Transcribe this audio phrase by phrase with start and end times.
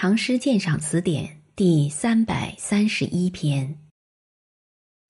[0.00, 1.24] 唐诗鉴赏词典》
[1.56, 3.80] 第三百三十一篇。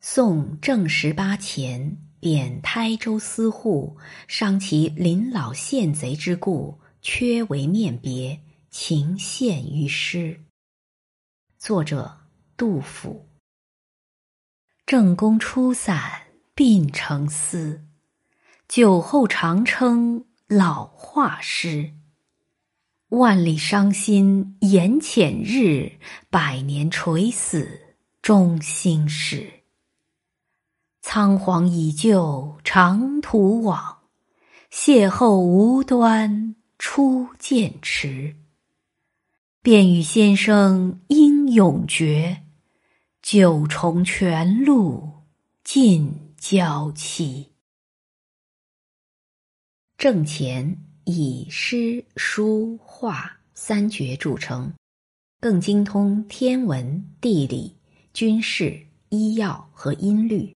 [0.00, 3.98] 宋正十八前，贬台州司户，
[4.28, 8.40] 伤其临老献贼之故，缺为面别，
[8.70, 10.40] 情献于诗。
[11.58, 12.20] 作者：
[12.56, 13.28] 杜甫。
[14.86, 17.84] 正宫出散鬓成丝，
[18.66, 21.92] 酒后常称老画师。
[23.08, 25.92] 万里伤心眼浅日，
[26.28, 29.50] 百年垂死中心事。
[31.00, 34.00] 仓皇已就长途往，
[34.70, 38.36] 邂逅无端初见迟。
[39.62, 42.42] 便与先生应永诀，
[43.22, 45.22] 九重泉路
[45.64, 47.52] 尽娇妻。
[49.96, 50.84] 正钱。
[51.10, 54.70] 以诗、书、画三绝著称，
[55.40, 57.74] 更精通天文、地理、
[58.12, 58.78] 军事、
[59.08, 60.54] 医药和音律。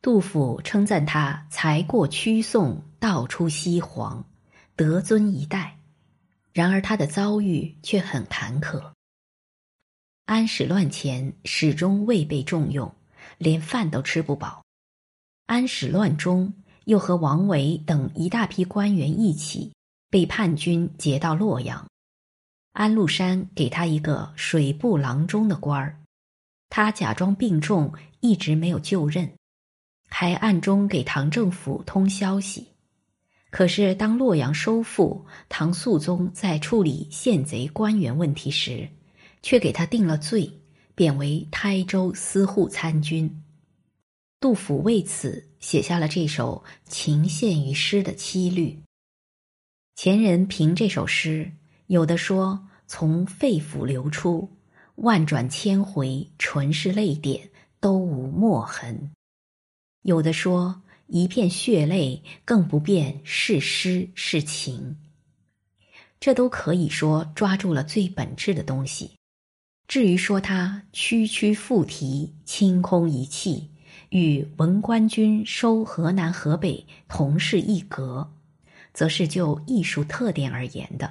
[0.00, 4.24] 杜甫称赞他才过曲宋，道出西皇，
[4.76, 5.78] 德尊一代。
[6.54, 8.92] 然而他的遭遇却很坎坷。
[10.24, 12.94] 安史乱前，始终未被重用，
[13.36, 14.64] 连饭都吃不饱。
[15.44, 16.54] 安史乱中。
[16.90, 19.72] 又和王维等一大批官员一起
[20.10, 21.86] 被叛军劫到洛阳，
[22.72, 26.00] 安禄山给他一个水部郎中的官儿，
[26.68, 29.30] 他假装病重，一直没有就任，
[30.08, 32.66] 还暗中给唐政府通消息。
[33.50, 38.88] 可是当洛阳收复，唐肃宗在处理献贼官员问题时，
[39.42, 40.50] 却给他定了罪，
[40.96, 43.44] 贬为台州司户参军。
[44.40, 48.82] 杜甫为此写下了这首情陷于诗的凄律。
[49.94, 51.52] 前人评这首诗，
[51.88, 54.48] 有的说从肺腑流出，
[54.94, 59.10] 万转千回，纯是泪点，都无墨痕；
[60.00, 64.96] 有的说一片血泪，更不辨是诗是情。
[66.18, 69.10] 这都可以说抓住了最本质的东西。
[69.86, 73.68] 至于说它区区附题，清空一气。
[74.10, 78.28] 与文官军收河南河北同是一格，
[78.92, 81.08] 则是就艺术特点而言的；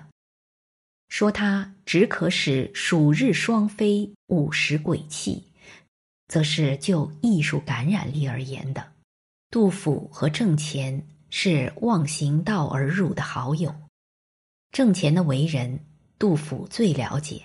[1.08, 5.42] 说它只可使暑日双飞，午时鬼泣，
[6.28, 8.92] 则是就艺术感染力而言的。
[9.50, 13.74] 杜甫和郑虔是忘行道而入的好友，
[14.74, 15.80] 郑虔的为人，
[16.18, 17.44] 杜甫最了解；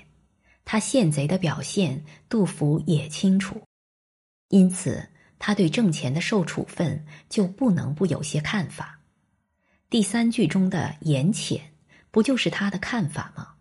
[0.65, 3.63] 他献贼的表现，杜甫也清楚，
[4.49, 5.09] 因此。
[5.39, 9.01] 他对挣钱的受处分就不能不有些看法。
[9.91, 11.75] 第三句中的“言浅”
[12.11, 13.55] 不就是他的看法吗？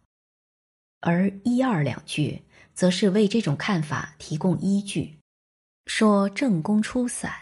[1.00, 5.20] 而一二两句则是为这种看法提供依据，
[5.86, 7.34] 说郑公出散，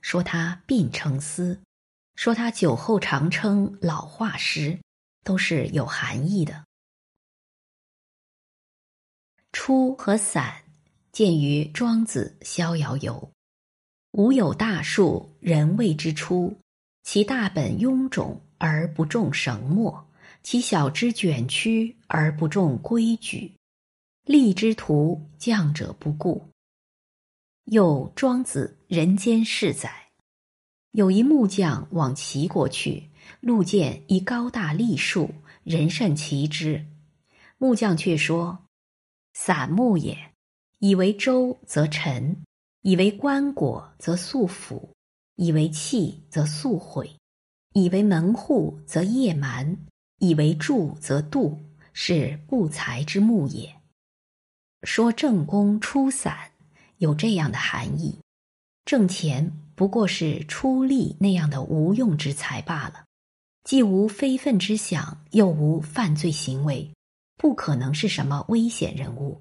[0.00, 1.60] 说他鬓成丝，
[2.14, 4.78] 说他酒后常称老画师，
[5.22, 6.64] 都是有含义的。
[9.52, 10.64] 出和散，
[11.12, 13.32] 见于《庄子·逍遥游》。
[14.12, 16.56] 吾有大树，人谓之出。
[17.02, 20.08] 其大本臃肿而不重绳墨，
[20.42, 23.52] 其小枝卷曲而不重规矩。
[24.24, 26.48] 立之徒，将者不顾。
[27.64, 30.08] 又庄子《人间世》载，
[30.90, 33.10] 有一木匠往齐国去，
[33.40, 35.30] 路见一高大栗树，
[35.62, 36.84] 人甚奇之。
[37.58, 38.66] 木匠却说
[39.34, 40.32] ：“散木也，
[40.80, 42.42] 以为舟则沉。”
[42.82, 44.90] 以为棺椁则速腐，
[45.36, 47.14] 以为器则速毁，
[47.74, 49.76] 以为门户则夜蛮，
[50.18, 51.58] 以为柱则杜，
[51.92, 53.76] 是不才之木也。
[54.82, 56.52] 说正宫出散，
[56.96, 58.18] 有这样的含义：
[58.86, 63.04] 挣钱不过是出力那样的无用之才罢了，
[63.62, 66.90] 既无非分之想，又无犯罪行为，
[67.36, 69.38] 不可能是什么危险人物。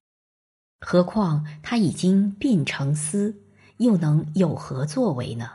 [0.81, 3.35] 何况他已经鬓成丝，
[3.77, 5.49] 又能有何作为呢？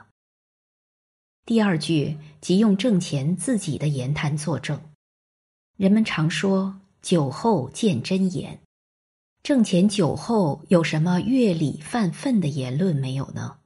[1.46, 4.80] 第二句即用郑乾自己的言谈作证。
[5.76, 8.60] 人们常说酒后见真言，
[9.42, 13.58] 郑乾酒后有什么越礼犯分的言论没有呢？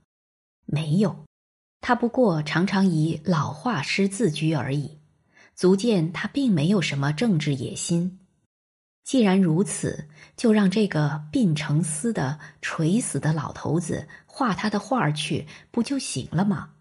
[0.65, 1.25] 没有，
[1.81, 4.99] 他不过常常以老画师自居而已，
[5.55, 8.19] 足见他并没有什么政治野心。
[9.09, 10.07] 既然如此，
[10.37, 16.73] 就让这个鬓成丝的垂死的老头子画他的画去，不就行了吗？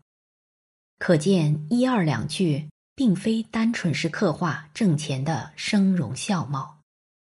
[1.00, 6.81] 可见一二两句并非单纯是刻画挣钱的声容笑貌，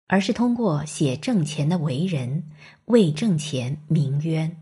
[0.07, 2.50] 而是通过写郑钱的为人，
[2.86, 4.57] 为郑钱鸣冤。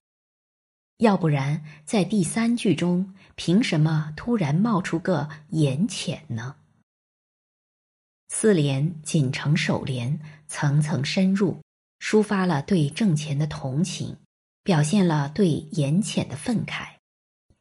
[0.98, 6.58] 要不然，在第三句中，凭什么突然冒出个严浅呢？
[8.30, 11.62] 四联紧成首联，层层深入，
[12.00, 14.18] 抒发了对郑钱的同情，
[14.64, 16.88] 表现了对严浅的愤慨，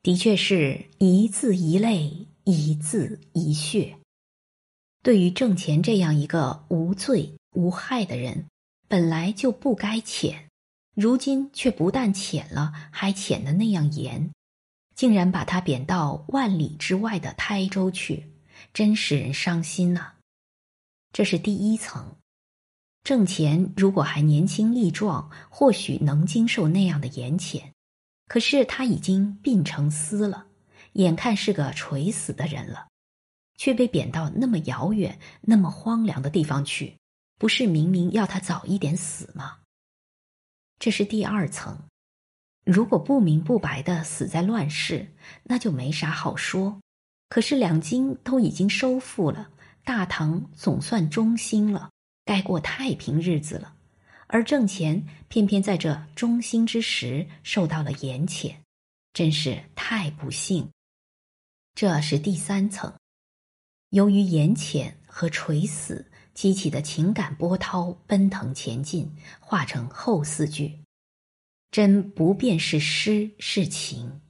[0.02, 3.96] 的确是一字一泪，一字一血。
[5.02, 8.46] 对于郑钱这样一个无罪无害的人，
[8.88, 10.34] 本来就不该遣。
[10.94, 14.30] 如今却不但浅了，还浅的那样严，
[14.96, 18.32] 竟然把他贬到万里之外的台州去，
[18.74, 20.14] 真使人伤心呐！
[21.16, 22.14] 这是第一层。
[23.02, 27.72] 郑乾如果还年轻力壮，或许能经受那样的严谴，
[28.28, 30.48] 可是他已经病成丝了，
[30.92, 32.88] 眼看是个垂死的人了，
[33.56, 36.98] 却被贬到那么遥远、那么荒凉的地方去，
[37.38, 39.60] 不是明明要他早一点死吗？
[40.78, 41.84] 这是第二层，
[42.62, 45.14] 如果不明不白的死在乱世，
[45.44, 46.78] 那就没啥好说。
[47.30, 49.50] 可是两京都已经收复了，
[49.86, 51.92] 大唐总算中兴了，
[52.24, 53.76] 该过太平日子了。
[54.26, 58.56] 而郑乾偏偏在这中兴之时受到了严谴，
[59.12, 60.68] 真是太不幸。
[61.76, 62.92] 这是第三层，
[63.90, 66.10] 由于严谴和垂死。
[66.34, 69.10] 激起的情感波涛奔腾前进，
[69.40, 70.80] 化成后四句，
[71.70, 74.20] 真不便是诗是情。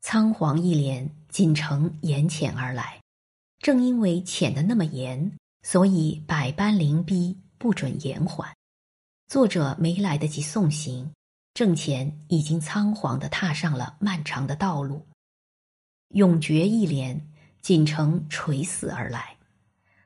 [0.00, 3.00] 仓皇一连仅承严浅而来，
[3.60, 5.32] 正因为浅的那么严，
[5.62, 8.48] 所以百般凌逼，不准延缓。
[9.26, 11.12] 作者没来得及送行，
[11.52, 15.06] 郑乾已经仓皇的踏上了漫长的道路。
[16.14, 17.28] 永绝一连
[17.60, 19.36] 仅承垂死而来。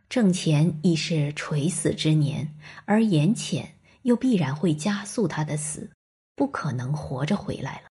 [0.09, 5.91] 郑乾已是垂死之年，而严浅又必然会加速他的死，
[6.35, 7.89] 不可能活着回来了，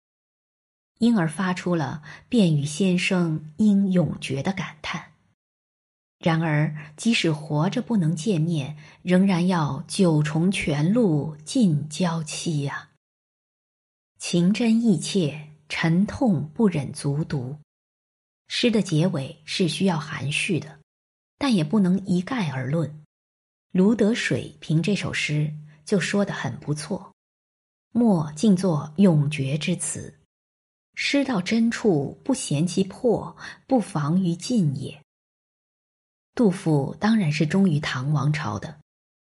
[1.00, 5.11] 因而发出了“便与先生应永绝”的感叹。
[6.22, 12.90] 然而，即使活着不能见面，仍然要九重泉路尽娇妻呀。
[14.20, 17.58] 情真意切，沉痛不忍卒读。
[18.48, 20.80] 诗的结尾是需要含蓄的。
[21.44, 23.04] 但也不能一概而论。
[23.72, 25.52] 卢德水凭这首诗
[25.84, 27.12] 就说得很不错，
[27.92, 30.14] 莫尽作永绝之词。
[30.94, 33.36] 诗到真处，不嫌其破，
[33.66, 35.02] 不妨于尽也。
[36.34, 38.80] 杜甫当然是忠于唐王朝的，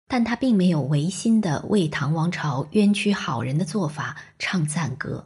[0.08, 5.26] 但他并没有违心的为唐王朝冤屈好人的做法唱赞歌，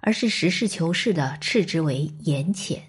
[0.00, 2.82] 而是实事求是的斥之为严浅。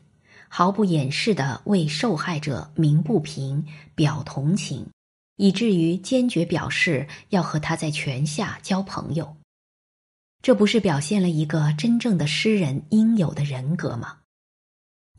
[0.52, 4.88] 毫不掩饰的为受害者鸣不平、表同情，
[5.36, 9.38] 以至于坚决表示要和他在泉下交朋友。
[10.42, 14.19] 这不是表现了一个真正的诗人应有的人格吗？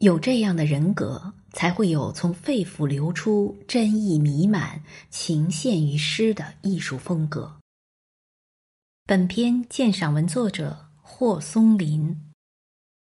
[0.01, 7.59] 有这样的人格，才会有从肺腑流出、真意弥漫、情陷于诗的艺术风格。
[9.05, 12.30] 本篇鉴赏文作者霍松林。